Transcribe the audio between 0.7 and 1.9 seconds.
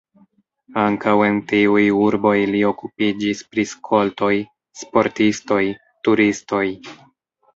Ankaŭ en tiuj